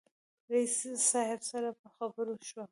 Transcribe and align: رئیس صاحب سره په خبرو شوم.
رئیس 0.51 0.77
صاحب 1.11 1.41
سره 1.51 1.69
په 1.79 1.87
خبرو 1.95 2.33
شوم. 2.49 2.67